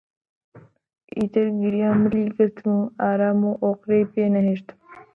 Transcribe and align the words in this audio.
ئیتر 1.15 1.45
گریان 1.59 1.95
ملی 2.01 2.23
گرتم 2.35 2.67
و 2.77 2.81
ئارام 3.01 3.41
و 3.49 3.59
ئۆقرەی 3.63 4.09
پێ 4.13 4.23
نەهێشتم 4.35 4.77